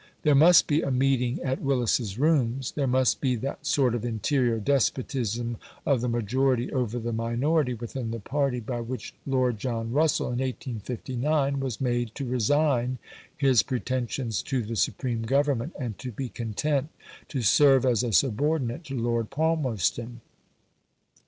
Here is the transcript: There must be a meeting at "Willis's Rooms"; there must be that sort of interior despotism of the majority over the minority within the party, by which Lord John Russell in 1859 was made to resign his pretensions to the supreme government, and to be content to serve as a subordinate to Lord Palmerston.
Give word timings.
There 0.23 0.33
must 0.33 0.65
be 0.65 0.81
a 0.81 0.89
meeting 0.89 1.39
at 1.43 1.61
"Willis's 1.61 2.17
Rooms"; 2.17 2.71
there 2.71 2.87
must 2.87 3.21
be 3.21 3.35
that 3.35 3.67
sort 3.67 3.93
of 3.93 4.03
interior 4.03 4.59
despotism 4.59 5.57
of 5.85 6.01
the 6.01 6.09
majority 6.09 6.73
over 6.73 6.97
the 6.97 7.13
minority 7.13 7.75
within 7.75 8.09
the 8.09 8.19
party, 8.19 8.59
by 8.59 8.81
which 8.81 9.13
Lord 9.27 9.59
John 9.59 9.91
Russell 9.91 10.25
in 10.31 10.39
1859 10.39 11.59
was 11.59 11.79
made 11.79 12.15
to 12.15 12.25
resign 12.25 12.97
his 13.37 13.61
pretensions 13.61 14.41
to 14.41 14.63
the 14.63 14.75
supreme 14.75 15.21
government, 15.21 15.73
and 15.77 15.99
to 15.99 16.11
be 16.11 16.29
content 16.29 16.89
to 17.29 17.43
serve 17.43 17.85
as 17.85 18.01
a 18.03 18.11
subordinate 18.11 18.83
to 18.85 18.95
Lord 18.97 19.29
Palmerston. 19.29 20.21